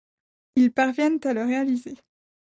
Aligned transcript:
Ils 0.55 0.71
parviennent 0.73 1.19
à 1.25 1.33
le 1.35 1.43
réaliser. 1.43 1.93